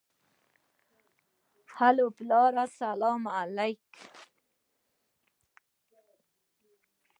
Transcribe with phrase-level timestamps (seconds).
[1.87, 3.85] الو پلاره سلام عليک.